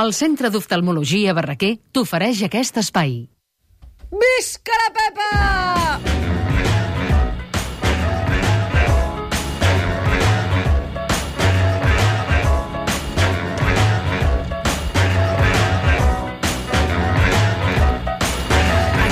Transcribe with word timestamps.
El 0.00 0.08
Centre 0.10 0.48
d'Oftalmologia 0.50 1.34
Barraquer 1.38 1.76
t'ofereix 1.94 2.40
aquest 2.48 2.80
espai. 2.82 3.14
Visca 4.24 4.80
la 4.82 4.90
Pepa! 4.98 6.13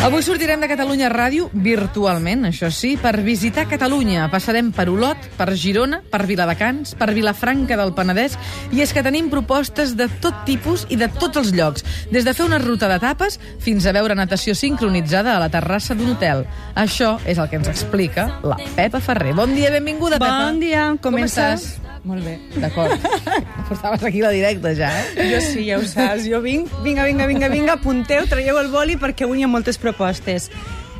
Avui 0.03 0.19
sortirem 0.27 0.59
de 0.59 0.66
Catalunya 0.66 1.07
Ràdio 1.12 1.45
virtualment, 1.55 2.48
això 2.48 2.73
sí, 2.75 2.96
per 2.98 3.21
visitar 3.23 3.68
Catalunya. 3.71 4.25
Passarem 4.32 4.73
per 4.75 4.89
Olot, 4.91 5.29
per 5.39 5.53
Girona, 5.55 6.00
per 6.11 6.25
Viladecans, 6.27 6.96
per 6.98 7.12
Vilafranca 7.14 7.79
del 7.79 7.93
Penedès, 7.95 8.35
i 8.75 8.82
és 8.82 8.91
que 8.91 9.04
tenim 9.07 9.30
propostes 9.30 9.95
de 9.95 10.09
tot 10.25 10.43
tipus 10.49 10.89
i 10.91 10.99
de 10.99 11.07
tots 11.21 11.39
els 11.39 11.53
llocs, 11.54 11.86
des 12.11 12.27
de 12.27 12.35
fer 12.35 12.49
una 12.49 12.59
ruta 12.59 12.91
d'etapes 12.91 13.39
fins 13.63 13.86
a 13.86 13.94
veure 13.94 14.18
natació 14.18 14.57
sincronitzada 14.58 15.36
a 15.36 15.41
la 15.44 15.53
terrassa 15.54 15.94
d'un 15.94 16.16
hotel. 16.16 16.49
Això 16.75 17.14
és 17.22 17.39
el 17.39 17.46
que 17.46 17.63
ens 17.63 17.71
explica 17.71 18.27
la 18.43 18.58
Pepa 18.75 18.99
Ferrer. 18.99 19.36
Bon 19.39 19.55
dia, 19.55 19.71
benvinguda, 19.71 20.19
Pepa. 20.19 20.49
Bon 20.49 20.58
dia, 20.58 20.91
com, 20.99 21.14
Com 21.14 21.22
estàs? 21.22 21.63
estàs? 21.63 21.92
Molt 22.05 22.25
bé. 22.27 22.35
D'acord. 22.59 22.99
Portaves 23.69 24.03
aquí 24.03 24.23
la 24.25 24.33
directa 24.35 24.73
ja, 24.75 24.91
eh? 24.91 25.27
Jo 25.31 25.41
sí, 25.45 25.63
ja 25.69 25.79
ho 25.79 25.85
saps. 25.87 26.27
Jo 26.27 26.41
vinc, 26.43 26.71
vinga, 26.83 27.05
vinga, 27.07 27.29
vinga, 27.31 27.49
vinga, 27.53 27.77
apunteu, 27.79 28.27
traieu 28.31 28.59
el 28.59 28.71
boli 28.73 28.99
perquè 28.99 29.27
avui 29.29 29.43
hi 29.43 29.47
ha 29.47 29.51
moltes 29.51 29.79
propostes. 29.79 30.51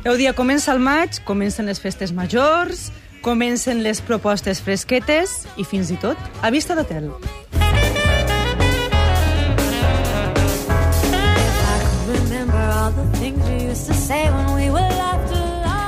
El 0.07 0.17
dia 0.19 0.33
comença 0.35 0.71
el 0.71 0.79
maig, 0.83 1.19
comencen 1.27 1.67
les 1.67 1.79
festes 1.83 2.15
majors, 2.15 2.89
comencen 3.23 3.83
les 3.83 4.01
propostes 4.03 4.59
fresquetes 4.63 5.43
i 5.59 5.67
fins 5.67 5.91
i 5.91 5.99
tot 5.99 6.19
a 6.43 6.51
vista 6.51 6.75
d'hotel. 6.75 7.11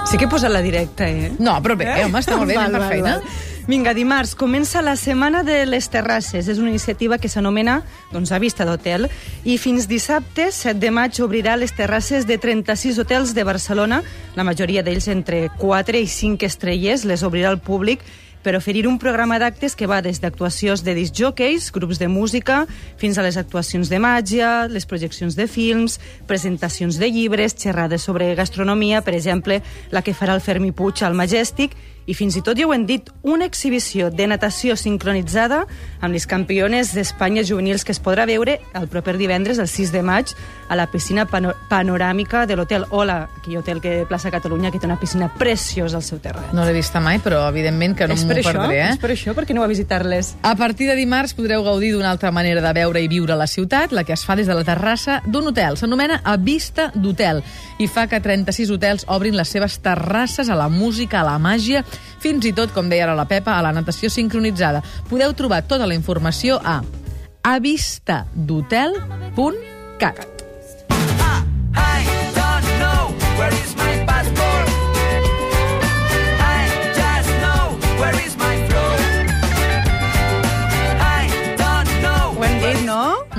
Sí 0.05 0.19
que 0.19 0.25
he 0.25 0.31
posat 0.31 0.51
la 0.53 0.61
directa, 0.63 1.07
eh? 1.09 1.31
No, 1.43 1.57
però 1.63 1.75
bé, 1.75 1.89
home, 2.05 2.21
està 2.21 2.37
molt 2.39 2.47
bé, 2.47 2.55
Val, 2.55 2.69
anem 2.69 2.77
per 2.77 2.83
val, 2.85 2.91
feina. 2.93 3.17
val. 3.17 3.54
Vinga, 3.65 3.95
dimarts 3.97 4.35
comença 4.37 4.83
la 4.85 4.93
Setmana 4.93 5.39
de 5.41 5.63
les 5.65 5.87
Terrasses. 5.89 6.45
És 6.45 6.59
una 6.61 6.69
iniciativa 6.69 7.17
que 7.17 7.31
s'anomena 7.31 7.79
doncs, 8.11 8.29
a 8.29 8.37
vista 8.37 8.61
d'hotel. 8.61 9.07
I 9.41 9.55
fins 9.57 9.87
dissabte, 9.89 10.51
7 10.53 10.77
de 10.77 10.91
maig, 10.93 11.17
obrirà 11.25 11.55
les 11.57 11.73
terrasses 11.73 12.27
de 12.29 12.37
36 12.37 12.99
hotels 13.01 13.33
de 13.33 13.43
Barcelona, 13.43 14.03
la 14.37 14.45
majoria 14.45 14.83
d'ells 14.85 15.07
entre 15.09 15.47
4 15.57 15.97
i 15.97 16.05
5 16.05 16.45
estrelles, 16.45 17.07
les 17.09 17.25
obrirà 17.25 17.49
al 17.49 17.57
públic 17.57 18.05
per 18.45 18.53
oferir 18.53 18.85
un 18.85 18.99
programa 19.01 19.39
d'actes 19.41 19.73
que 19.73 19.87
va 19.89 20.03
des 20.05 20.21
d'actuacions 20.21 20.83
de 20.85 20.93
discjockeys, 20.93 21.71
grups 21.73 21.97
de 21.97 22.05
música, 22.05 22.67
fins 23.01 23.17
a 23.17 23.25
les 23.25 23.39
actuacions 23.41 23.89
de 23.89 23.97
màgia, 23.97 24.67
les 24.69 24.85
projeccions 24.85 25.33
de 25.33 25.47
films, 25.49 25.97
presentacions 26.29 27.01
de 27.01 27.09
llibres, 27.09 27.57
xerrades 27.57 28.05
sobre 28.05 28.29
gastronomia, 28.37 29.01
per 29.01 29.17
exemple, 29.17 29.63
la 29.89 30.05
que 30.05 30.13
farà 30.13 30.37
el 30.37 30.45
Fermi 30.45 30.69
Puig 30.69 31.01
al 31.01 31.17
Majestic, 31.17 31.73
i 32.05 32.13
fins 32.13 32.37
i 32.37 32.43
tot, 32.45 32.57
ja 32.57 32.67
ho 32.67 32.73
hem 32.73 32.85
dit, 32.85 33.09
una 33.25 33.45
exhibició 33.49 34.11
de 34.13 34.27
natació 34.29 34.75
sincronitzada 34.77 35.63
amb 36.01 36.13
les 36.13 36.27
campiones 36.29 36.93
d'Espanya 36.93 37.43
juvenils 37.45 37.85
que 37.85 37.93
es 37.95 38.01
podrà 38.01 38.27
veure 38.29 38.59
el 38.77 38.87
proper 38.91 39.17
divendres, 39.17 39.59
el 39.59 39.67
6 39.67 39.91
de 39.93 40.03
maig, 40.05 40.33
a 40.69 40.75
la 40.77 40.87
piscina 40.89 41.25
pano 41.29 41.53
panoràmica 41.69 42.45
de 42.45 42.55
l'hotel 42.57 42.85
Ola, 42.89 43.29
aquell 43.39 43.57
hotel 43.57 43.81
que 43.81 43.91
de 44.01 44.05
Plaça 44.09 44.31
Catalunya, 44.33 44.71
que 44.71 44.79
té 44.81 44.87
una 44.87 44.99
piscina 44.99 45.31
preciosa 45.33 45.97
al 45.97 46.05
seu 46.05 46.19
terreny. 46.21 46.53
No 46.57 46.65
l'he 46.65 46.73
vista 46.75 47.01
mai, 47.01 47.19
però 47.23 47.43
evidentment 47.49 47.95
que 47.97 48.07
no 48.09 48.17
m'ho 48.17 48.37
perdré, 48.37 48.79
eh? 48.81 48.89
és 48.93 49.01
per 49.01 49.11
això, 49.13 49.35
perquè 49.37 49.55
aneu 49.55 49.65
a 49.65 49.69
visitar-les. 49.71 50.35
A 50.45 50.55
partir 50.57 50.89
de 50.89 50.97
dimarts 50.97 51.35
podreu 51.37 51.63
gaudir 51.65 51.93
d'una 51.95 52.11
altra 52.11 52.31
manera 52.35 52.61
de 52.65 52.73
veure 52.77 53.01
i 53.01 53.09
viure 53.11 53.37
la 53.37 53.47
ciutat, 53.49 53.93
la 53.93 54.05
que 54.05 54.13
es 54.13 54.25
fa 54.25 54.37
des 54.37 54.49
de 54.49 54.57
la 54.57 54.65
terrassa 54.67 55.21
d'un 55.25 55.51
hotel. 55.51 55.77
S'anomena 55.77 56.21
A 56.23 56.37
Vista 56.37 56.91
d'Hotel 56.93 57.43
i 57.79 57.89
fa 57.91 58.07
que 58.07 58.21
36 58.21 58.71
hotels 58.71 59.05
obrin 59.11 59.37
les 59.37 59.49
seves 59.49 59.79
terrasses 59.83 60.49
a 60.49 60.57
la 60.57 60.69
música, 60.69 61.21
a 61.21 61.27
la 61.27 61.37
màgia, 61.41 61.83
fins 62.25 62.41
i 62.49 62.53
tot, 62.57 62.73
com 62.73 62.89
deia 62.89 63.05
ara 63.05 63.13
la 63.17 63.27
Pepa, 63.29 63.53
a 63.53 63.61
la 63.65 63.73
natació 63.75 64.09
sincronitzada. 64.09 64.81
Podeu 65.11 65.31
trobar 65.37 65.61
tota 65.69 65.85
la 65.85 65.97
informació 65.97 66.57
a 66.57 66.81
avistadhotel.cat. 67.45 70.34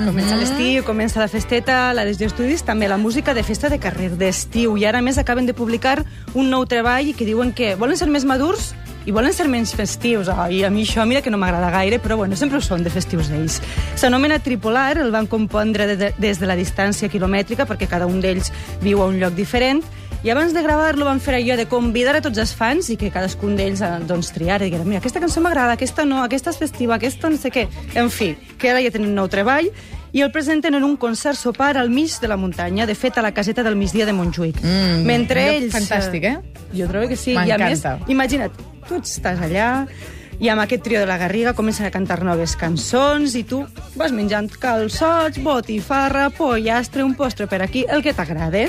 no? 0.07 0.13
Comença 0.13 0.37
l'estiu, 0.39 0.85
comença 0.87 1.21
la 1.21 1.29
festeta, 1.29 1.93
la 1.97 2.05
des 2.07 2.19
d'estudis, 2.21 2.63
també 2.63 2.87
la 2.89 2.97
música 2.97 3.35
de 3.35 3.43
festa 3.43 3.69
de 3.69 3.81
carrer 3.83 4.13
d'estiu. 4.15 4.77
I 4.79 4.87
ara, 4.87 5.03
més, 5.03 5.19
acaben 5.19 5.47
de 5.47 5.55
publicar 5.55 6.05
un 6.35 6.51
nou 6.51 6.67
treball 6.67 7.13
que 7.17 7.27
diuen 7.27 7.53
que 7.53 7.75
volen 7.75 7.99
ser 7.99 8.09
més 8.13 8.25
madurs 8.25 8.73
i 9.07 9.15
volen 9.15 9.35
ser 9.35 9.49
menys 9.51 9.75
festius. 9.75 10.31
Oh, 10.31 10.47
I 10.51 10.63
a 10.67 10.71
mi 10.71 10.85
això, 10.87 11.05
mira 11.07 11.23
que 11.23 11.31
no 11.31 11.39
m'agrada 11.39 11.71
gaire, 11.75 11.99
però 12.03 12.17
bueno, 12.19 12.39
sempre 12.39 12.59
ho 12.59 12.63
són 12.63 12.87
de 12.87 12.91
festius 12.91 13.31
ells. 13.35 13.61
S'anomena 13.99 14.39
Tripolar, 14.43 14.99
el 15.03 15.13
van 15.15 15.27
compondre 15.31 15.87
de, 15.91 15.97
de, 15.99 16.13
des 16.23 16.39
de 16.43 16.47
la 16.47 16.59
distància 16.59 17.11
quilomètrica, 17.11 17.67
perquè 17.67 17.91
cada 17.91 18.07
un 18.07 18.21
d'ells 18.23 18.53
viu 18.83 19.03
a 19.03 19.11
un 19.11 19.19
lloc 19.23 19.35
diferent, 19.35 19.83
i 20.27 20.31
abans 20.31 20.51
de 20.51 20.59
gravar-lo 20.59 21.05
van 21.07 21.21
fer 21.23 21.37
allò 21.37 21.55
de 21.55 21.69
convidar 21.71 22.17
a 22.19 22.21
tots 22.25 22.41
els 22.43 22.51
fans 22.59 22.89
i 22.91 22.97
que 22.99 23.13
cadascun 23.15 23.53
d'ells 23.55 23.79
eh, 23.79 23.91
doncs, 24.09 24.33
triar 24.35 24.57
i 24.59 24.67
digueren, 24.67 24.89
mira, 24.91 24.99
aquesta 24.99 25.21
cançó 25.23 25.39
m'agrada, 25.45 25.77
aquesta 25.77 26.03
no, 26.03 26.19
aquesta 26.25 26.51
és 26.51 26.59
festiva, 26.59 26.97
aquesta 26.97 27.31
no 27.31 27.39
sé 27.39 27.53
què. 27.55 27.69
En 27.95 28.11
fi, 28.11 28.33
que 28.59 28.73
ara 28.73 28.83
ja 28.83 28.91
tenen 28.91 29.13
un 29.13 29.21
nou 29.21 29.29
treball 29.31 29.71
i 30.11 30.25
el 30.27 30.33
presenten 30.35 30.75
en 30.75 30.83
un 30.83 30.97
concert 30.99 31.39
sopar 31.39 31.77
al 31.79 31.95
mig 31.95 32.19
de 32.19 32.27
la 32.27 32.41
muntanya, 32.43 32.89
de 32.91 32.99
fet 32.99 33.21
a 33.21 33.23
la 33.23 33.31
caseta 33.37 33.63
del 33.63 33.79
migdia 33.79 34.03
de 34.09 34.17
Montjuïc. 34.19 34.59
Mm, 34.65 35.07
Mentre 35.07 35.47
ells... 35.55 35.71
fantàstic, 35.77 36.27
eh? 36.27 36.67
Jo 36.75 36.91
trobo 36.91 37.07
que 37.07 37.23
sí. 37.23 37.39
I 37.39 37.55
a 37.55 37.63
més, 37.63 37.87
imagina't, 38.11 38.59
tu 38.89 38.99
estàs 38.99 39.47
allà 39.47 39.71
i 40.43 40.51
amb 40.53 40.61
aquest 40.67 40.83
trio 40.85 41.01
de 41.01 41.07
la 41.07 41.17
Garriga 41.23 41.55
comencen 41.57 41.87
a 41.87 41.95
cantar 41.95 42.19
noves 42.27 42.59
cançons 42.61 43.39
i 43.39 43.47
tu 43.47 43.63
vas 43.95 44.13
menjant 44.13 44.51
calçots, 44.61 45.39
botifarra, 45.39 46.33
pollastre, 46.35 47.07
un 47.07 47.15
postre 47.15 47.47
per 47.47 47.63
aquí, 47.63 47.87
el 47.89 48.03
que 48.03 48.13
t'agrada. 48.13 48.67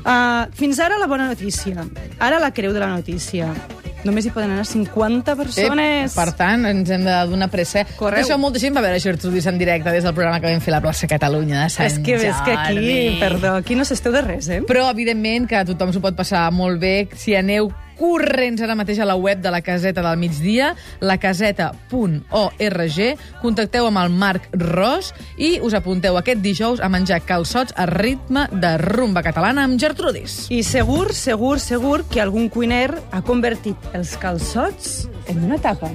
Uh, 0.00 0.48
fins 0.56 0.80
ara 0.80 0.98
la 1.00 1.06
bona 1.10 1.28
notícia. 1.28 1.84
Ara 2.18 2.40
la 2.40 2.52
creu 2.56 2.72
de 2.72 2.80
la 2.80 2.90
notícia. 2.94 3.52
Només 4.00 4.24
hi 4.24 4.30
poden 4.32 4.54
anar 4.54 4.64
50 4.64 5.34
persones. 5.36 6.12
Eh, 6.12 6.14
per 6.16 6.32
tant, 6.38 6.64
ens 6.70 6.88
hem 6.88 7.04
de 7.04 7.16
donar 7.28 7.50
pressa. 7.52 7.82
Correu. 7.98 8.22
Això 8.22 8.38
molta 8.40 8.62
gent 8.62 8.76
va 8.76 8.80
veure 8.84 9.00
Gertrudis 9.02 9.44
en 9.50 9.60
directe 9.60 9.92
des 9.92 10.06
del 10.06 10.14
programa 10.16 10.40
que 10.40 10.48
vam 10.48 10.62
fer 10.64 10.72
a 10.72 10.78
la 10.78 10.82
plaça 10.84 11.08
Catalunya 11.10 11.66
de 11.66 11.68
Sant 11.74 11.90
és 11.90 11.98
que, 12.06 12.16
és 12.16 12.40
que 12.46 12.56
aquí, 12.56 13.18
perdó, 13.20 13.54
aquí 13.60 13.76
no 13.76 13.84
s'esteu 13.84 14.14
de 14.16 14.24
res, 14.24 14.48
eh? 14.48 14.62
Però, 14.68 14.88
evidentment, 14.94 15.50
que 15.50 15.60
tothom 15.68 15.92
s'ho 15.92 16.00
pot 16.00 16.16
passar 16.16 16.46
molt 16.54 16.80
bé 16.80 16.94
si 17.20 17.36
aneu 17.36 17.68
corrents 18.00 18.62
ara 18.64 18.74
mateix 18.78 18.98
a 19.02 19.06
la 19.08 19.16
web 19.20 19.42
de 19.44 19.50
la 19.52 19.60
caseta 19.64 20.00
del 20.04 20.16
migdia, 20.20 20.74
lacaseta.org, 21.04 22.98
contacteu 23.42 23.86
amb 23.90 24.00
el 24.00 24.10
Marc 24.22 24.48
Ros 24.56 25.12
i 25.36 25.60
us 25.60 25.76
apunteu 25.76 26.16
aquest 26.20 26.40
dijous 26.44 26.80
a 26.80 26.88
menjar 26.92 27.20
calçots 27.28 27.74
a 27.76 27.86
ritme 27.90 28.46
de 28.52 28.76
rumba 28.80 29.22
catalana 29.26 29.64
amb 29.68 29.80
Gertrudis. 29.80 30.46
I 30.50 30.62
segur, 30.66 31.12
segur, 31.14 31.58
segur 31.60 32.04
que 32.08 32.22
algun 32.24 32.48
cuiner 32.48 32.90
ha 33.12 33.20
convertit 33.22 33.76
els 33.94 34.16
calçots 34.20 35.08
en 35.28 35.44
una 35.44 35.58
tapa. 35.60 35.90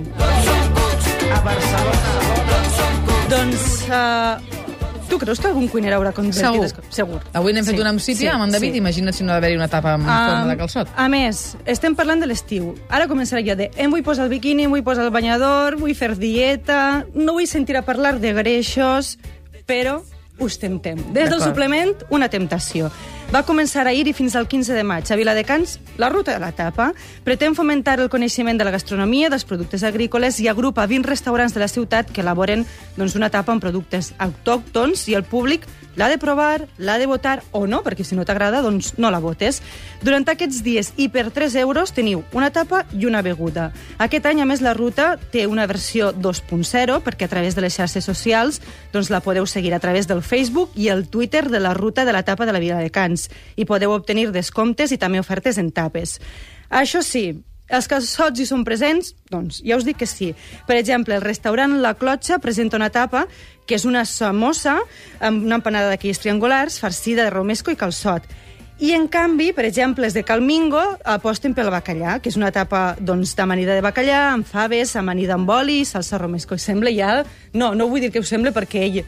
Doncs, 3.26 3.90
uh, 3.90 4.55
tu 5.16 5.22
creus 5.24 5.40
que 5.40 5.48
algun 5.48 5.68
cuiner 5.72 5.94
haurà 5.96 6.12
convertit... 6.16 6.44
Segur. 6.44 6.90
Segur. 6.92 7.20
Avui 7.34 7.56
n'hem 7.56 7.64
fet 7.64 7.78
Sí, 7.78 7.82
una 7.82 7.94
amb 7.96 8.04
Sítia, 8.04 8.20
sí, 8.20 8.32
amb 8.34 8.48
en 8.48 8.56
David, 8.56 8.76
sí. 8.76 8.82
imagina't 8.84 9.16
si 9.16 9.24
no 9.24 9.32
ha 9.32 9.38
d'haver-hi 9.40 9.56
una 9.56 9.70
tapa 9.72 9.96
en 9.96 10.04
forma 10.04 10.50
de 10.52 10.58
calçot. 10.60 10.92
A 11.00 11.08
més, 11.12 11.44
estem 11.72 11.96
parlant 11.96 12.20
de 12.24 12.28
l'estiu. 12.28 12.74
Ara 12.90 13.08
començarà 13.12 13.40
allò 13.40 13.56
de 13.56 13.70
em 13.80 13.94
vull 13.94 14.04
posar 14.04 14.28
el 14.28 14.34
biquini, 14.34 14.68
em 14.68 14.76
vull 14.76 14.84
posar 14.84 15.08
el 15.08 15.14
banyador, 15.16 15.80
vull 15.80 15.96
fer 15.96 16.12
dieta, 16.20 17.06
no 17.16 17.38
vull 17.40 17.48
sentir 17.48 17.80
a 17.80 17.86
parlar 17.88 18.18
de 18.20 18.36
greixos, 18.36 19.16
però 19.66 20.02
us 20.40 20.58
temptem. 20.60 21.00
Des 21.14 21.30
del 21.30 21.42
suplement, 21.42 21.94
una 22.10 22.30
temptació. 22.30 22.90
Va 23.34 23.44
començar 23.48 23.86
ahir 23.88 24.06
i 24.08 24.14
fins 24.14 24.36
al 24.36 24.48
15 24.48 24.76
de 24.76 24.84
maig. 24.84 25.10
A 25.10 25.16
Viladecans, 25.18 25.80
la 25.98 26.10
ruta 26.10 26.34
de 26.34 26.40
la 26.40 26.52
tapa 26.52 26.92
pretén 27.24 27.56
fomentar 27.56 28.00
el 28.00 28.10
coneixement 28.10 28.60
de 28.60 28.68
la 28.68 28.74
gastronomia, 28.76 29.30
dels 29.30 29.48
productes 29.48 29.84
agrícoles 29.84 30.40
i 30.44 30.50
agrupa 30.52 30.86
20 30.86 31.10
restaurants 31.10 31.56
de 31.56 31.64
la 31.64 31.72
ciutat 31.72 32.12
que 32.12 32.22
elaboren 32.22 32.66
doncs, 32.98 33.16
una 33.16 33.32
tapa 33.32 33.56
amb 33.56 33.64
productes 33.64 34.14
autòctons 34.20 35.08
i 35.10 35.16
el 35.16 35.24
públic 35.24 35.66
l'ha 35.96 36.10
de 36.12 36.18
provar, 36.22 36.68
l'ha 36.78 36.98
de 37.00 37.08
votar 37.08 37.42
o 37.52 37.66
no, 37.68 37.82
perquè 37.84 38.06
si 38.06 38.16
no 38.16 38.26
t'agrada, 38.26 38.62
doncs 38.62 38.94
no 38.98 39.12
la 39.12 39.22
votes. 39.24 39.62
Durant 40.04 40.28
aquests 40.30 40.62
dies 40.66 40.92
i 40.98 41.08
per 41.10 41.30
3 41.34 41.56
euros 41.64 41.94
teniu 41.96 42.24
una 42.34 42.52
tapa 42.52 42.84
i 42.94 43.06
una 43.06 43.24
beguda. 43.26 43.72
Aquest 43.98 44.26
any, 44.30 44.42
a 44.42 44.50
més, 44.50 44.62
la 44.62 44.76
ruta 44.76 45.16
té 45.32 45.46
una 45.48 45.68
versió 45.68 46.12
2.0 46.14 47.00
perquè 47.06 47.26
a 47.26 47.32
través 47.32 47.56
de 47.56 47.66
les 47.66 47.76
xarxes 47.76 48.06
socials 48.06 48.62
doncs, 48.94 49.10
la 49.10 49.24
podeu 49.24 49.48
seguir 49.48 49.74
a 49.74 49.80
través 49.80 50.08
del 50.08 50.24
Facebook 50.24 50.76
i 50.76 50.90
el 50.90 51.08
Twitter 51.10 51.48
de 51.50 51.60
la 51.60 51.74
ruta 51.74 52.06
de 52.06 52.14
la 52.14 52.24
tapa 52.24 52.46
de 52.46 52.54
la 52.54 52.62
Vila 52.64 52.80
de 52.82 52.92
Cans 52.92 53.30
i 53.56 53.66
podeu 53.66 53.96
obtenir 53.96 54.32
descomptes 54.32 54.92
i 54.92 55.02
també 55.02 55.20
ofertes 55.20 55.58
en 55.58 55.72
tapes. 55.72 56.20
Això 56.70 57.02
sí, 57.06 57.30
Els 57.66 57.88
calçots 57.90 58.40
hi 58.40 58.46
són 58.46 58.64
presents? 58.66 59.16
Doncs 59.32 59.62
ja 59.66 59.78
us 59.80 59.86
dic 59.88 59.98
que 59.98 60.10
sí. 60.10 60.34
Per 60.68 60.78
exemple, 60.78 61.16
el 61.18 61.26
restaurant 61.26 61.80
La 61.82 61.96
Clotxa 61.98 62.38
presenta 62.40 62.78
una 62.78 62.92
tapa 62.94 63.26
que 63.66 63.80
és 63.80 63.86
una 63.90 64.06
samosa 64.06 64.78
amb 65.20 65.48
una 65.48 65.58
empanada 65.58 65.90
d'aquells 65.90 66.22
triangulars 66.22 66.78
farcida 66.80 67.26
de 67.26 67.34
romesco 67.34 67.74
i 67.74 67.80
calçot. 67.80 68.28
I, 68.76 68.92
en 68.92 69.08
canvi, 69.08 69.54
per 69.56 69.64
exemple, 69.64 70.04
els 70.04 70.14
de 70.14 70.26
Calmingo 70.28 70.82
aposten 71.08 71.54
pel 71.56 71.72
bacallà, 71.72 72.18
que 72.20 72.28
és 72.28 72.36
una 72.36 72.52
tapa 72.52 72.98
doncs, 73.00 73.32
d'amanida 73.38 73.74
de 73.74 73.82
bacallà, 73.82 74.34
amb 74.34 74.46
faves, 74.46 74.98
amanida 75.00 75.38
amb 75.38 75.50
oli, 75.50 75.86
salsa 75.88 76.20
romesco. 76.20 76.60
Sembla 76.60 76.92
ja... 76.92 77.22
No, 77.56 77.72
no 77.74 77.88
vull 77.88 78.04
dir 78.04 78.12
que 78.12 78.20
ho 78.20 78.28
sembla 78.28 78.52
perquè 78.52 78.84
ell 78.84 79.00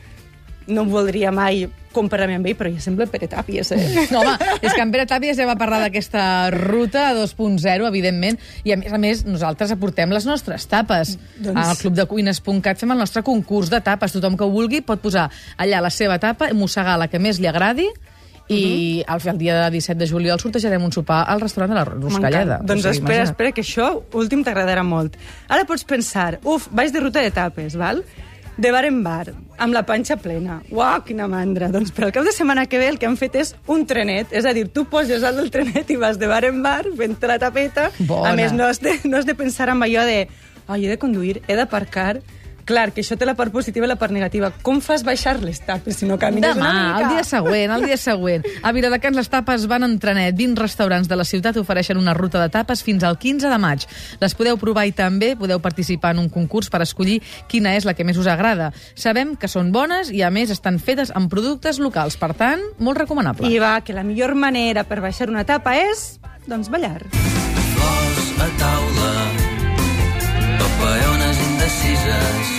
no 0.68 0.84
em 0.84 0.90
voldria 0.92 1.32
mai 1.32 1.68
comparar-me 1.98 2.36
amb 2.38 2.46
ell, 2.46 2.56
però 2.60 2.70
ja 2.70 2.82
sembla 2.84 3.08
Pere 3.10 3.26
Tàpies, 3.32 3.72
eh? 3.74 3.80
No, 4.14 4.20
home, 4.22 4.36
és 4.62 4.74
que 4.76 4.82
en 4.84 4.92
Pere 4.94 5.06
Tàpies 5.10 5.38
ja 5.40 5.48
va 5.50 5.56
parlar 5.58 5.80
d'aquesta 5.82 6.50
ruta 6.54 7.08
2.0, 7.18 7.88
evidentment, 7.88 8.38
i 8.68 8.74
a 8.76 8.78
més 8.78 8.94
a 8.94 9.00
més 9.02 9.24
nosaltres 9.26 9.72
aportem 9.74 10.12
les 10.14 10.28
nostres 10.30 10.68
tapes. 10.70 11.16
Doncs-. 11.40 11.58
Al 11.58 11.78
clubdecuines.cat 11.82 12.78
fem 12.84 12.92
el 12.94 13.02
nostre 13.02 13.24
concurs 13.26 13.72
de 13.74 13.80
tapes. 13.82 14.14
Tothom 14.14 14.38
que 14.38 14.46
ho 14.46 14.52
vulgui 14.54 14.84
pot 14.86 15.02
posar 15.02 15.30
allà 15.58 15.82
la 15.82 15.90
seva 15.90 16.20
tapa, 16.20 16.52
mossegar 16.54 17.00
la 17.02 17.08
que 17.10 17.18
més 17.20 17.40
li 17.42 17.48
agradi, 17.50 17.88
i 18.48 19.04
Mhm. 19.04 19.12
al 19.12 19.22
el 19.34 19.38
dia 19.38 19.70
17 19.70 19.98
de 20.00 20.08
juliol 20.08 20.40
sortejarem 20.40 20.82
un 20.82 20.92
sopar 20.96 21.26
al 21.28 21.42
restaurant 21.42 21.70
de 21.74 21.76
la 21.76 21.84
Ruscalleda. 21.84 22.60
M'encanta. 22.60 22.64
Doncs 22.64 22.80
O 22.80 22.94
sigui, 22.94 22.98
espera, 23.00 23.16
imagina't. 23.18 23.32
espera, 23.34 23.52
que 23.52 23.62
això 23.62 24.04
últim 24.14 24.44
t'agradarà 24.46 24.84
molt. 24.88 25.18
Ara 25.50 25.66
pots 25.66 25.84
pensar, 25.84 26.40
uf, 26.44 26.70
vaig 26.72 26.94
de 26.94 27.00
ruta 27.02 27.20
d'etapes, 27.20 27.76
val? 27.76 28.06
De 28.58 28.72
bar 28.74 28.86
en 28.90 29.04
bar, 29.06 29.34
amb 29.62 29.74
la 29.76 29.84
panxa 29.86 30.18
plena. 30.18 30.62
Uau, 30.74 31.04
quina 31.06 31.28
mandra. 31.30 31.70
Doncs 31.70 31.92
per 31.94 32.08
al 32.08 32.14
cap 32.16 32.26
de 32.26 32.34
setmana 32.34 32.66
que 32.66 32.80
ve 32.82 32.88
el 32.90 32.98
que 32.98 33.06
han 33.06 33.18
fet 33.20 33.38
és 33.38 33.54
un 33.70 33.86
trenet. 33.86 34.34
És 34.34 34.48
a 34.50 34.54
dir, 34.58 34.66
tu 34.74 34.88
poses 34.90 35.22
al 35.24 35.38
del 35.38 35.52
trenet 35.54 35.92
i 35.94 36.00
vas 36.02 36.18
de 36.18 36.30
bar 36.30 36.44
en 36.48 36.64
bar, 36.66 36.82
fent 36.98 37.18
la 37.30 37.38
tapeta. 37.38 37.92
Bona. 38.00 38.32
A 38.32 38.36
més, 38.38 38.56
no 38.58 38.66
has, 38.66 38.82
de, 38.82 38.98
no 39.06 39.22
has 39.22 39.30
de 39.30 39.38
pensar 39.38 39.70
en 39.70 39.86
allò 39.86 40.06
de 40.10 40.26
ai, 40.68 40.86
he 40.86 40.90
de 40.90 41.00
conduir, 41.00 41.42
he 41.48 41.56
d'aparcar... 41.56 42.20
Clar, 42.68 42.90
que 42.92 43.00
això 43.00 43.16
té 43.16 43.24
la 43.24 43.34
part 43.40 43.54
positiva 43.56 43.88
i 43.88 43.90
la 43.90 43.96
part 43.96 44.12
negativa. 44.12 44.50
Com 44.66 44.82
fas 44.84 45.06
baixar 45.08 45.38
les 45.40 45.62
tapes 45.64 46.02
si 46.02 46.08
no 46.10 46.18
camines 46.20 46.52
Demà, 46.56 46.68
una 46.68 46.82
mica? 46.90 47.06
el 47.06 47.14
dia 47.16 47.24
següent, 47.24 47.72
el 47.72 47.86
dia 47.88 47.98
següent. 47.98 48.44
A 48.62 48.74
Viladecans 48.76 49.16
les 49.16 49.30
tapes 49.32 49.68
van 49.72 49.88
en 49.88 49.98
trenet. 50.04 50.36
20 50.36 50.60
restaurants 50.60 51.08
de 51.08 51.16
la 51.16 51.24
ciutat 51.24 51.56
ofereixen 51.62 51.98
una 51.98 52.14
ruta 52.18 52.42
de 52.44 52.50
tapes 52.52 52.84
fins 52.84 53.06
al 53.08 53.16
15 53.18 53.48
de 53.48 53.58
maig. 53.64 53.88
Les 54.20 54.36
podeu 54.36 54.60
provar 54.60 54.84
i 54.90 54.92
també 54.92 55.36
podeu 55.40 55.62
participar 55.64 56.12
en 56.16 56.26
un 56.26 56.30
concurs 56.30 56.68
per 56.70 56.82
escollir 56.84 57.22
quina 57.48 57.76
és 57.78 57.88
la 57.88 57.96
que 57.96 58.04
més 58.04 58.20
us 58.20 58.28
agrada. 58.28 58.74
Sabem 58.96 59.36
que 59.40 59.48
són 59.48 59.72
bones 59.72 60.12
i, 60.12 60.22
a 60.28 60.30
més, 60.30 60.52
estan 60.52 60.80
fetes 60.84 61.14
amb 61.16 61.32
productes 61.32 61.80
locals. 61.80 62.20
Per 62.20 62.34
tant, 62.36 62.60
molt 62.84 63.00
recomanable. 63.00 63.48
I 63.48 63.60
va, 63.64 63.78
que 63.80 63.96
la 63.96 64.04
millor 64.04 64.36
manera 64.36 64.84
per 64.84 65.00
baixar 65.00 65.30
una 65.32 65.46
tapa 65.48 65.78
és, 65.80 66.20
doncs, 66.48 66.68
ballar. 66.68 67.00
Flors 67.08 68.30
a 68.44 68.50
taula, 68.60 69.14
paperones 70.60 71.40
indecises, 71.48 72.57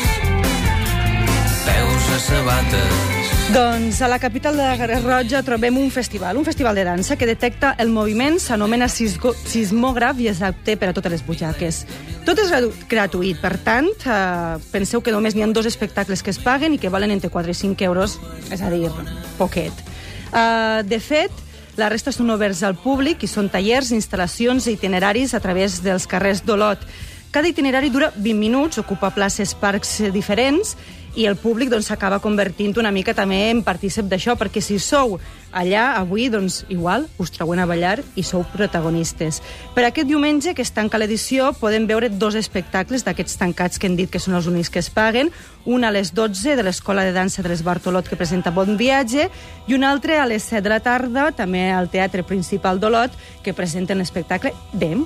sabates. 2.23 3.17
Doncs 3.53 4.03
a 4.03 4.09
la 4.09 4.19
capital 4.19 4.57
de 4.57 4.63
la 4.63 4.77
Garroja 4.77 5.43
trobem 5.43 5.77
un 5.79 5.91
festival, 5.91 6.37
un 6.37 6.45
festival 6.45 6.75
de 6.77 6.85
dansa 6.85 7.17
que 7.17 7.27
detecta 7.27 7.75
el 7.79 7.89
moviment, 7.89 8.37
s'anomena 8.39 8.89
sismògraf 8.89 10.21
i 10.21 10.29
és 10.29 10.43
apte 10.45 10.77
per 10.77 10.91
a 10.91 10.93
totes 10.97 11.15
les 11.15 11.25
butxaques. 11.25 11.87
Tot 12.27 12.39
és 12.39 12.51
gratu- 12.53 12.75
gratuït, 12.91 13.41
per 13.41 13.57
tant, 13.65 13.89
eh, 14.05 14.59
penseu 14.71 15.01
que 15.01 15.13
només 15.13 15.35
n'hi 15.35 15.43
ha 15.43 15.47
dos 15.47 15.67
espectacles 15.67 16.23
que 16.23 16.31
es 16.31 16.39
paguen 16.39 16.75
i 16.75 16.79
que 16.79 16.91
valen 16.91 17.11
entre 17.11 17.31
4 17.31 17.51
i 17.51 17.55
5 17.55 17.85
euros, 17.85 18.19
és 18.51 18.61
a 18.61 18.69
dir, 18.71 18.91
poquet. 19.39 19.73
Eh, 20.35 20.83
de 20.85 21.01
fet, 21.01 21.31
la 21.77 21.89
resta 21.89 22.13
són 22.13 22.29
oberts 22.31 22.63
al 22.63 22.75
públic 22.77 23.23
i 23.23 23.27
són 23.27 23.49
tallers, 23.49 23.93
instal·lacions 23.93 24.67
i 24.67 24.73
itineraris 24.73 25.33
a 25.33 25.41
través 25.41 25.81
dels 25.83 26.07
carrers 26.07 26.45
d'Olot. 26.45 26.79
Cada 27.31 27.49
itinerari 27.49 27.91
dura 27.91 28.13
20 28.17 28.39
minuts, 28.41 28.79
ocupa 28.79 29.11
places, 29.13 29.53
parcs 29.55 29.99
diferents, 30.15 30.77
i 31.19 31.27
el 31.27 31.37
públic 31.37 31.69
doncs, 31.73 31.89
s'acaba 31.91 32.21
convertint 32.23 32.77
una 32.79 32.93
mica 32.95 33.13
també 33.17 33.49
en 33.51 33.61
partícip 33.67 34.07
d'això, 34.09 34.37
perquè 34.39 34.63
si 34.63 34.79
sou 34.79 35.19
allà 35.53 35.97
avui, 35.99 36.29
doncs 36.33 36.63
igual 36.73 37.09
us 37.19 37.33
treuen 37.35 37.59
a 37.59 37.67
ballar 37.67 37.99
i 38.17 38.23
sou 38.23 38.45
protagonistes. 38.53 39.41
Per 39.75 39.85
aquest 39.85 40.09
diumenge, 40.09 40.55
que 40.55 40.63
es 40.63 40.73
tanca 40.73 41.01
l'edició, 41.01 41.51
podem 41.59 41.89
veure 41.91 42.09
dos 42.09 42.37
espectacles 42.39 43.05
d'aquests 43.05 43.37
tancats 43.41 43.81
que 43.81 43.89
hem 43.91 43.97
dit 43.99 44.13
que 44.13 44.23
són 44.23 44.39
els 44.39 44.49
únics 44.49 44.71
que 44.71 44.81
es 44.81 44.89
paguen, 44.89 45.33
un 45.67 45.85
a 45.85 45.93
les 45.93 46.15
12 46.15 46.57
de 46.57 46.65
l'Escola 46.65 47.05
de 47.05 47.13
Dansa 47.17 47.43
de 47.43 47.53
les 47.53 47.65
Bartolot 47.67 48.09
que 48.09 48.17
presenta 48.17 48.55
Bon 48.55 48.77
Viatge 48.79 49.29
i 49.67 49.77
un 49.77 49.85
altre 49.85 50.21
a 50.21 50.27
les 50.29 50.49
7 50.49 50.63
de 50.65 50.77
la 50.77 50.81
tarda, 50.81 51.31
també 51.33 51.69
al 51.73 51.91
Teatre 51.91 52.23
Principal 52.23 52.81
d'Olot, 52.81 53.13
que 53.43 53.57
presenten 53.57 53.99
l'espectacle 53.99 54.55
Dem. 54.73 55.05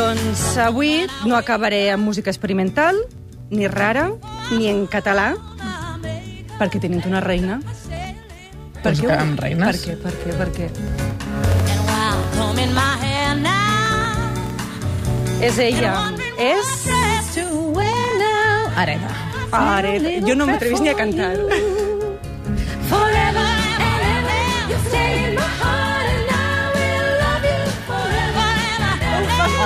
Doncs 0.00 0.56
avui 0.56 1.04
no 1.28 1.36
acabaré 1.36 1.90
amb 1.92 2.06
música 2.08 2.32
experimental, 2.32 2.96
ni 3.52 3.66
rara, 3.68 4.06
ni 4.48 4.70
en 4.70 4.86
català, 4.88 5.34
perquè 6.56 6.80
tenim 6.80 7.04
una 7.04 7.20
reina. 7.20 7.58
Doncs 8.80 9.02
que 9.04 9.12
amb 9.12 9.42
reines. 9.44 9.84
Per 9.84 9.92
què, 9.92 9.98
per 10.00 10.14
què, 10.22 10.38
per 10.40 10.48
què? 10.56 10.70
És 15.44 15.60
ella. 15.68 15.92
És... 16.40 16.72
wear 17.76 18.10
now. 18.24 18.72
Arena. 18.80 19.12
Jo 20.24 20.40
no 20.40 20.48
m'atrevís 20.48 20.80
ni 20.80 20.88
a 20.88 20.96
cantar. 20.96 21.34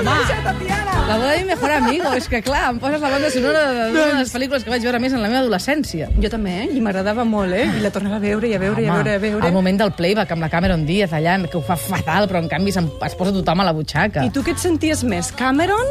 Home, 0.07 1.09
la 1.09 1.17
boda 1.17 1.31
de 1.33 1.39
mi 1.41 1.45
mejor 1.45 1.71
amigo. 1.73 2.13
És 2.15 2.29
que, 2.29 2.41
clar, 2.43 2.71
em 2.71 2.79
poses 2.79 3.01
la 3.01 3.11
banda 3.11 3.31
sonora 3.31 3.63
de- 3.71 3.87
d'una 3.93 4.07
de 4.07 4.15
les 4.21 4.33
pel·lícules 4.35 4.65
que 4.65 4.71
vaig 4.71 4.83
veure 4.83 4.99
més 5.01 5.13
en 5.13 5.23
la 5.23 5.29
meva 5.29 5.41
adolescència. 5.41 6.09
Jo 6.21 6.31
també, 6.31 6.55
eh? 6.65 6.69
i 6.73 6.81
m'agradava 6.81 7.25
molt, 7.25 7.53
eh? 7.53 7.65
I 7.79 7.81
la 7.81 7.91
tornava 7.91 8.17
a 8.17 8.19
veure 8.25 8.49
i 8.49 8.55
a 8.55 8.59
veure 8.59 8.83
i 8.83 8.87
a 8.89 8.93
veure 8.95 9.11
i 9.11 9.15
a 9.15 9.19
veure. 9.19 9.47
el 9.47 9.53
moment 9.53 9.79
del 9.79 9.93
playback 9.93 10.31
amb 10.33 10.43
la 10.43 10.49
Cameron 10.51 10.85
Diaz 10.87 11.13
allà, 11.13 11.39
que 11.49 11.57
ho 11.57 11.63
fa 11.63 11.77
fatal, 11.77 12.29
però 12.29 12.39
en 12.43 12.49
canvi 12.49 12.71
es 12.71 13.15
posa 13.15 13.33
tothom 13.33 13.61
a 13.61 13.65
la 13.65 13.73
butxaca. 13.73 14.25
I 14.25 14.31
tu 14.31 14.43
què 14.43 14.53
et 14.53 14.59
senties 14.59 15.05
més, 15.05 15.33
Cameron 15.33 15.87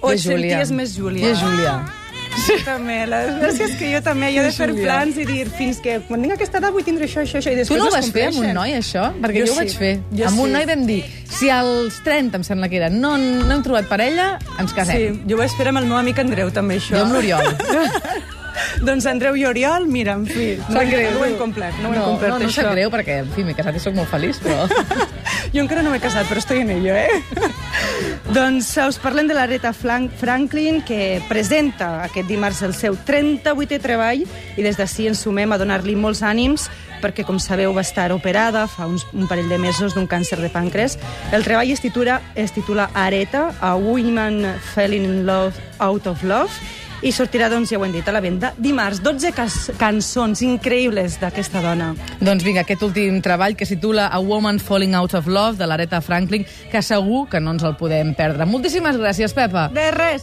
o 0.00 0.10
et 0.12 0.18
senties 0.18 0.70
més 0.70 0.94
Júlia? 0.96 1.34
Jo, 1.34 1.46
Júlia. 1.46 1.84
Jo 2.30 2.56
també, 2.64 2.96
la 3.10 3.20
desgràcia 3.26 3.66
és 3.66 3.74
que 3.78 3.90
jo 3.92 4.00
també, 4.06 4.30
jo 4.34 4.42
he 4.42 4.46
de 4.46 4.52
fer 4.54 4.68
plans 4.76 5.18
i 5.20 5.26
dir 5.28 5.44
fins 5.52 5.80
que 5.82 5.98
quan 6.06 6.22
tinc 6.24 6.36
aquesta 6.36 6.60
edat 6.60 6.74
vull 6.74 6.86
tindre 6.86 7.08
això, 7.08 7.24
això, 7.24 7.40
això, 7.40 7.52
i 7.52 7.58
Tu 7.58 7.62
després 7.62 7.80
no 7.82 7.88
ho 7.88 7.94
vas 7.94 8.10
fer 8.14 8.26
amb 8.30 8.40
un 8.42 8.50
noi, 8.56 8.74
això? 8.78 9.06
Perquè 9.20 9.42
Jo 9.42 9.46
jo, 9.46 9.52
ho 9.52 9.56
sí. 9.56 9.60
vaig 9.62 9.76
fer. 9.82 9.92
Jo 10.16 10.28
amb 10.30 10.44
un 10.46 10.50
sí. 10.50 10.56
noi 10.56 10.68
vam 10.70 10.84
dir, 10.88 11.00
si 11.30 11.50
als 11.54 12.00
30, 12.06 12.40
em 12.40 12.46
sembla 12.46 12.70
que 12.72 12.80
era, 12.80 12.90
no, 12.90 13.16
no 13.18 13.54
hem 13.54 13.64
trobat 13.66 13.88
parella, 13.90 14.32
ens 14.62 14.74
casem. 14.76 14.96
Sí, 14.96 15.24
jo 15.26 15.38
ho 15.38 15.42
vaig 15.42 15.56
fer 15.58 15.70
amb 15.72 15.82
el 15.82 15.88
meu 15.90 15.98
amic 16.00 16.22
Andreu, 16.22 16.52
també, 16.54 16.78
això. 16.80 16.96
Jo 16.96 17.06
amb 17.06 17.18
l'Oriol. 17.18 17.50
doncs 18.86 19.06
Andreu 19.10 19.36
i 19.36 19.44
Oriol, 19.46 19.86
mira, 19.86 20.14
en 20.18 20.26
fi, 20.26 20.52
no, 20.68 20.80
greu. 20.86 21.10
no 21.14 21.20
ho 21.22 21.28
hem 21.28 21.36
complert, 21.38 21.76
no 21.82 21.88
ho 21.90 21.94
hem 21.94 22.00
no, 22.00 22.06
complert, 22.14 22.34
no, 22.34 22.38
no 22.44 22.50
això. 22.50 22.62
sap 22.62 22.74
greu, 22.74 22.90
perquè, 22.92 23.20
en 23.24 23.30
fi, 23.34 23.44
m'he 23.46 23.56
casat 23.58 23.76
i 23.76 23.82
sóc 23.82 23.96
molt 23.96 24.10
feliç, 24.12 24.40
però... 24.44 24.66
Jo 25.50 25.64
encara 25.64 25.82
no 25.82 25.90
m'he 25.90 25.98
casat, 26.02 26.28
però 26.28 26.38
estoy 26.38 26.60
en 26.62 26.70
ello, 26.76 26.94
eh? 26.94 27.08
doncs 28.36 28.72
us 28.82 28.98
parlem 29.02 29.28
de 29.30 29.34
l'Areta 29.36 29.72
Frank 29.76 30.12
Franklin, 30.20 30.80
que 30.86 31.20
presenta 31.28 32.04
aquest 32.04 32.28
dimarts 32.30 32.62
el 32.66 32.74
seu 32.74 32.98
38è 33.06 33.80
treball 33.82 34.24
i 34.24 34.62
des 34.62 34.78
d'ací 34.78 35.08
ens 35.10 35.22
sumem 35.26 35.52
a 35.52 35.58
donar-li 35.60 35.96
molts 35.98 36.22
ànims 36.26 36.68
perquè, 37.00 37.24
com 37.24 37.38
sabeu, 37.40 37.72
va 37.72 37.84
estar 37.84 38.10
operada 38.12 38.66
fa 38.68 38.86
uns, 38.86 39.06
un 39.16 39.26
parell 39.28 39.48
de 39.48 39.58
mesos 39.58 39.96
d'un 39.96 40.06
càncer 40.06 40.38
de 40.40 40.50
pàncreas. 40.52 40.98
El 41.32 41.46
treball 41.46 41.72
es 41.72 41.80
titula, 41.80 42.20
es 42.36 42.52
titula 42.52 42.90
Areta, 42.94 43.50
A 43.60 43.74
Woman 43.74 44.44
Falling 44.74 45.08
in 45.08 45.24
Love 45.26 45.56
Out 45.80 46.06
of 46.12 46.22
Love, 46.22 46.52
i 47.02 47.12
sortirà, 47.12 47.48
doncs, 47.48 47.70
ja 47.72 47.78
ho 47.78 47.84
hem 47.84 47.94
dit, 47.94 48.06
a 48.06 48.12
la 48.12 48.20
venda 48.20 48.52
dimarts. 48.58 49.00
12 49.04 49.32
cas 49.36 49.58
cançons 49.80 50.42
increïbles 50.44 51.18
d'aquesta 51.20 51.62
dona. 51.64 51.94
doncs 52.20 52.44
vinga, 52.44 52.64
aquest 52.66 52.82
últim 52.82 53.20
treball 53.24 53.56
que 53.56 53.66
titula 53.66 54.08
A 54.12 54.20
Woman 54.20 54.58
Falling 54.60 54.94
Out 54.94 55.14
of 55.14 55.26
Love, 55.26 55.56
de 55.58 55.66
l'Areta 55.66 56.00
Franklin, 56.00 56.44
que 56.70 56.82
segur 56.82 57.26
que 57.30 57.40
no 57.40 57.54
ens 57.56 57.64
el 57.64 57.76
podem 57.76 58.14
perdre. 58.14 58.46
Moltíssimes 58.46 58.98
gràcies, 59.00 59.34
Pepa. 59.34 59.68
De 59.72 59.90
res! 59.94 60.18